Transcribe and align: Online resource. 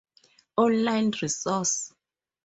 Online 0.57 1.11
resource. 1.21 1.93